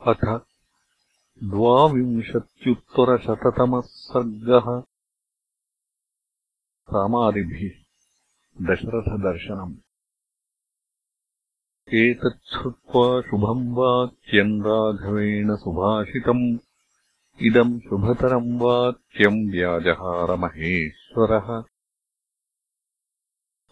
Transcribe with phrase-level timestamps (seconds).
[0.00, 0.40] अथ
[1.44, 4.82] द्वाविंशत्युत्तरशततमः सर्गः
[6.94, 7.84] रामादिभिः
[8.62, 9.74] दशरथदर्शनम्।
[11.94, 16.58] एतच्छ्रुत्वा शुभम् वाक्यम् राघवेण सुभाषितम्।
[17.42, 21.64] इदम् शुभतरम् वाक्यम् व्याजहारमहेश्वरः।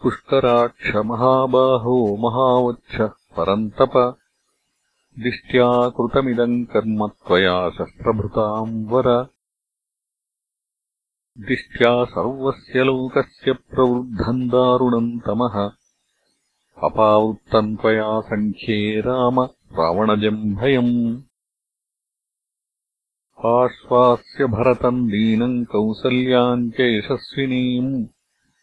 [0.01, 4.17] पुष्कराक्षमहाबाहो महावच्छः परन्तप
[5.19, 9.23] दिष्ट्या कृतमिदम् कर्म त्वया शस्त्रभृताम् वर।
[11.37, 15.71] दिष्ट्या सर्वस्य लोकस्य प्रवृद्धम् दारुणम् तमः।
[16.83, 19.41] अपावृत्तम् त्वया सङ्ख्ये राम
[19.73, 21.21] रावणजम् भयम्।
[23.45, 28.05] आश्वास्य भरतम् दीनम् कौसल्याम् च यशस्विनीम्।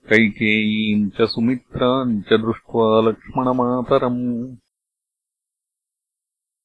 [0.08, 4.56] कैकेयीम् च सुमित्राम् च दृष्ट्वा लक्ष्मणमातरम्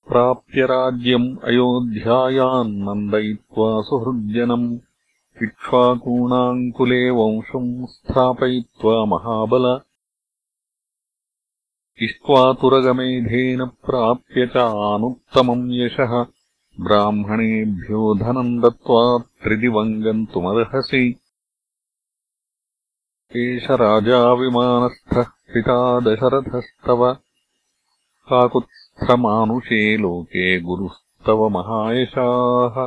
[0.09, 4.79] प्राप्य राज्यम् अयोध्यायाम् नन्दयित्वा सुहृज्जनम्
[5.43, 9.81] इक्ष्वाकूणाम् कुले वंशम् स्थापयित्वा महाबल।
[12.01, 16.25] इष्ट्वातुरगमेधेन प्राप्य च आनुत्तमम् यशः।
[16.79, 21.19] ब्राह्मणेभ्यो धनम् दत्त्वा त्रिदिवम् गन्तुमर्हसि
[23.35, 27.17] एष राजाविमानस्थः पिता दशरथस्तव
[28.31, 32.79] काकुत्स्थमानुषे लोके गुरुस्तव महायशाः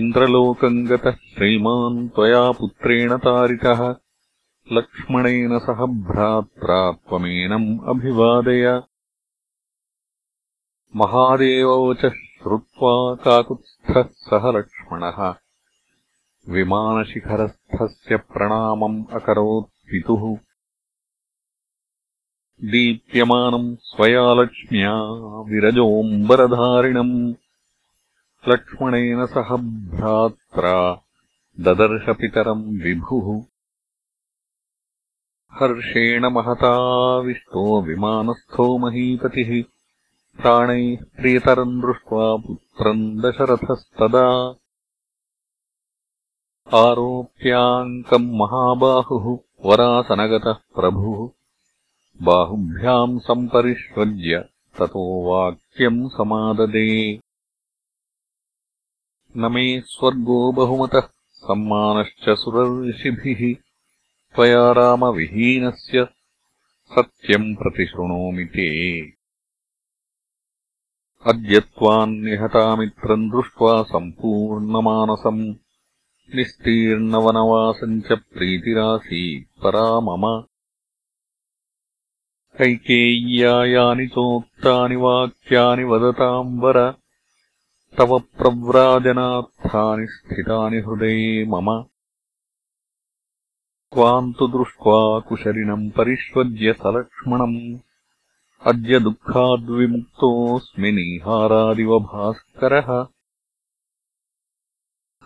[0.00, 3.82] इन्द्रलोकम् गतः श्रीमान् त्वया पुत्रेण तारितः
[4.76, 8.66] लक्ष्मणेन सह भ्रात्रा त्वमेनम् अभिवादय
[10.94, 15.22] महादेववचः श्रुत्वा काकुत्स्थः सह लक्ष्मणः
[16.46, 20.22] विमानशिखरस्थस्य प्रणामम् अकरोत् पितुः
[22.64, 25.02] दीप्यमानम् स्वया लक्ष्म्या
[25.42, 27.34] विरजोऽम्बरधारिणम्।
[28.48, 29.56] लक्ष्मणेन सह
[29.96, 31.02] भ्रात्रा
[31.60, 33.42] ददर्शपितरम् विभुः।
[35.52, 39.62] हर्षेण महताविष्टो विमानस्थो महीपतिः।
[40.42, 44.54] प्राणैः प्रियतरम् दृष्ट्वा पुत्रम् दशरथस्तदा।
[46.74, 51.37] आरोप्याङ्कम् महाबाहुः वरासनगतः प्रभुः
[52.22, 54.48] बाहुभ्याम् सम्परिष्वज्य
[54.78, 57.20] ततो वाक्यम् समाददे।
[59.36, 61.00] न मे स्वर्गो बहुमतः
[61.32, 63.54] सम्मानश्च सुरर्षिभिः।
[64.34, 66.08] त्वया रामविहीनस्य
[66.94, 69.00] सत्यम् प्रतिशृणोमि ते।
[71.26, 75.54] अद्य त्वान्निहतामित्रम् दृष्ट्वा सम्पूर्णमानसम्।
[76.34, 80.44] निस्तीर्णवनवासम् च प्रीतिरासीत् परा मम
[82.58, 86.94] कैकेय्या यानि चोक्तानि वाक्यानि वदताम् वर
[87.98, 91.82] तव प्रव्राजनार्थानि स्थितानि हृदये मम।
[93.94, 97.78] त्वाम् तु दृष्ट्वा कुशलिनम् परिष्वज्य सलक्ष्मणम्।
[98.66, 103.04] अद्य दुःखाद्विमुक्तोऽस्मि नीहारादिव भास्करः।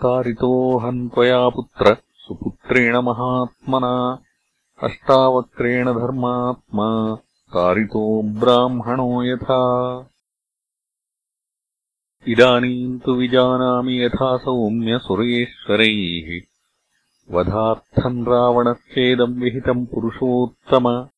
[0.03, 4.23] तारितोऽहम् त्वया पुत्र सुपुत्रेण महात्मना
[4.83, 7.19] अष्टावक्रेण धर्मात्मा
[7.53, 10.07] कारितो ब्राह्मणो यथा।
[12.29, 16.41] इदानीम् तु विजानामि यथा सौम्यसुरेश्वरैः
[17.31, 21.09] वधार्थम् रावणस्येदम् विहितम् पुरुषोत्तम।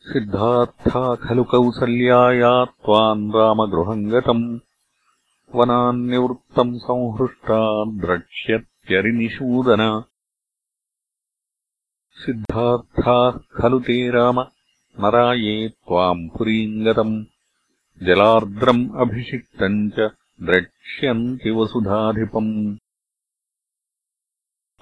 [0.00, 4.58] सिद्धार्था खलु कौसल्याया त्वाम् रामगृहम् गतम्।
[5.54, 10.04] वनान्निवृत्तम् संहृष्टा द्रक्ष्यत्यरिनिषूदन
[12.18, 14.40] सिद्धार्थाः खलु ते राम।
[15.00, 17.24] नराये त्वाम् पुरीम् गतम्
[18.02, 20.10] जलार्द्रम् अभिषिक्तम् च
[20.42, 22.76] द्रक्ष्यन्ति वसुधाधिपम्।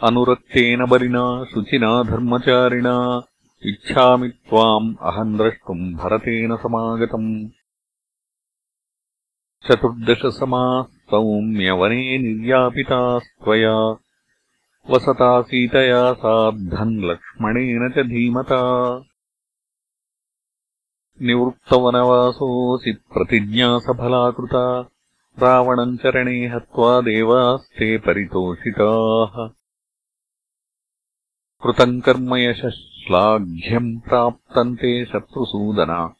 [0.02, 3.22] अनुरक्तेन बलिना शुचिना धर्मचारिणा।
[3.62, 7.48] इच्छामि त्वाम् अहम् द्रष्टुम् भरतेन समागतम्।
[9.68, 14.05] चतुर्दशसमाः सौम्यवने निर्यापितास्त्वया
[14.90, 19.02] वसता सीतया सार्धम् लक्ष्मणेन च धीमता।
[21.22, 24.90] निवृत्तवनवासोऽसि प्रतिज्ञासफला कृता
[25.38, 29.50] रावणम् चरणे हत्वा देवास्ते परितोषिताः।
[31.62, 36.14] कृतम् कर्म यशः श्लाघ्यम् प्राप्तम् ते शत्रुसूदना।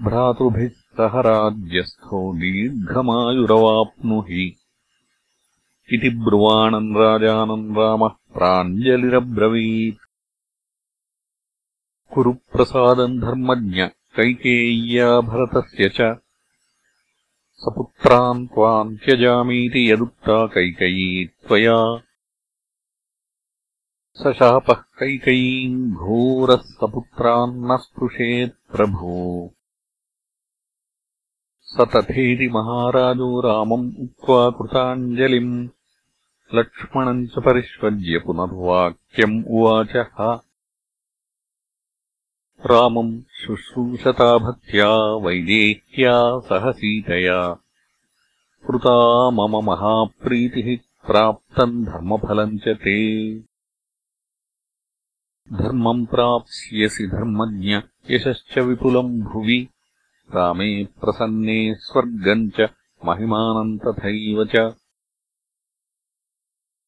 [0.00, 4.56] भ्रातृभिः सह राज्यस्थो दीर्घमायुरवाप्नुहि
[5.92, 9.98] इति ब्रुवाणम् राजानम् रामः प्राञ्जलिरब्रवीत्।
[12.14, 16.18] कुरु प्रसादम् धर्मज्ञ कैकेय्या भरतस्य च।
[17.54, 22.02] सपुत्रान् त्वाम् त्यजामीति यदुक्ता कैकयी त्वया।
[24.14, 29.54] स शापः कैकयीम् घोरः सपुत्रान्न स्पृशेत् प्रभो।
[31.62, 35.68] स तथेति महाराजो रामम् उक्त्वा कृताञ्जलिम्
[36.54, 40.40] लक्ष्मणम् च परिष्वज्य पुनर्वाक्यम् उवाचः।
[42.66, 47.54] रामम् शुश्रूषता भक्त्या वैदेह्या सह सीतया।
[48.66, 53.34] कृता मम महाप्रीतिः प्राप्तम् धर्मफलम् च ते।
[55.52, 57.80] धर्मम् प्राप्स्यसि धर्मज्ञ
[58.10, 59.68] यशश्च विपुलम् भुवि।
[60.34, 62.60] रामे प्रसन्ने स्वर्गम् च
[63.04, 64.74] महिमानम् तथैव च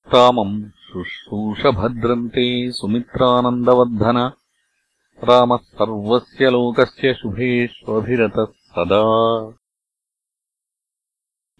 [0.06, 4.32] रामम् शुश्रूषभद्रन्ते सुमित्रानन्दवर्धन।
[5.24, 9.54] रामः सर्वस्य लोकस्य शुभेष्वभिरतः सदा।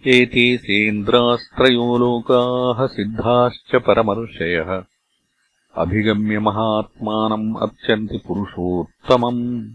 [0.06, 4.85] एते सेन्द्रास्त्रयो लोकाः सिद्धाश्च परमर्षयः।
[5.75, 9.75] अभिगम्य महात्मानम् अर्चन्ति पुरुषोत्तमम्।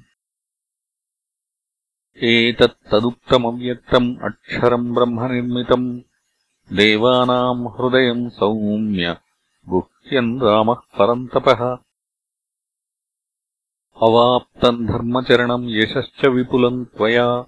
[2.24, 6.02] एतत्तदुक्तमव्यक्तम् अक्षरम् ब्रह्मनिर्मितम्
[6.74, 9.18] देवानाम् हृदयम् सौम्य
[9.70, 11.78] गुह्यम् रामः परन्तपः।
[14.02, 17.42] अवाप्तम् धर्मचरणम् यशश्च विपुलम् त्वया।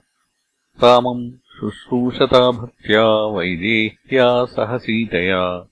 [0.84, 5.68] रामम् शुश्रूषता भक्त्या वैदेह्या सह सीतया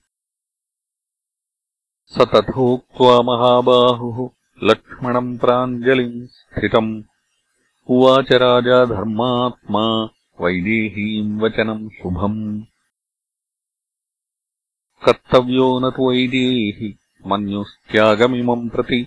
[2.06, 4.30] स तथोक्त्वा महाबाहुः
[4.62, 7.02] लक्ष्मणम् प्राञ्जलिम् स्थितम्।
[7.90, 10.04] उवाच राजा धर्मात्मा
[10.40, 12.62] वैदेहीम् वचनम् शुभम्
[15.04, 19.06] कर्तव्यो न तु वैदेहि मन्युस्त्यागमिमम् प्रति।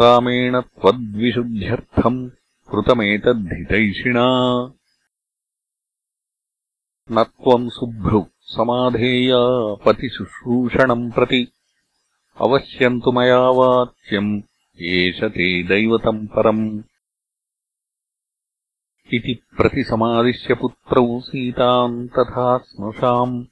[0.00, 2.30] रामेण त्वद्विशुद्ध्यर्थम्
[2.70, 4.26] कृतमेतद्धितैषिणा।
[7.12, 11.52] न त्वम् सुभ्रु समाधेया पतिशुश्रूषणम् प्रति।
[12.40, 14.42] अवश्यम् तु मया वाच्यम्
[14.80, 16.82] एष ते दैवतम् परम्।
[19.14, 23.44] इति प्रतिसमादिश्य पुत्रौ सीताम् तथा स्नुषाम्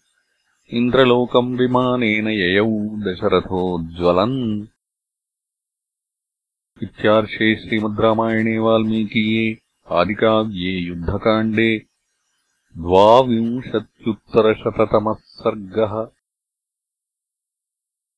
[0.78, 2.66] इन्द्रलोकम् विमानेन ययौ
[3.04, 4.34] दशरथोज्ज्वलन्
[6.86, 9.46] इत्यार्षे श्रीमद् रामायणे वाल्मीकीये
[10.00, 11.70] आदिकाव्ये युद्धकाण्डे
[12.84, 15.94] द्वाविंशत्युत्तरशततमः सर्गः